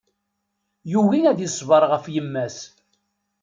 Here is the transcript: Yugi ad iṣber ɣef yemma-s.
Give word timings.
Yugi 0.91 1.19
ad 1.31 1.39
iṣber 1.47 1.83
ɣef 1.91 2.05
yemma-s. 2.13 2.57